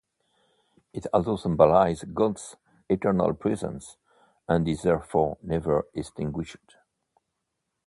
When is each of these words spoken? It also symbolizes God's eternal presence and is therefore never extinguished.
It 0.93 1.05
also 1.13 1.35
symbolizes 1.35 2.09
God's 2.11 2.55
eternal 2.89 3.35
presence 3.35 3.97
and 4.49 4.67
is 4.67 4.81
therefore 4.81 5.37
never 5.43 5.85
extinguished. 5.93 6.77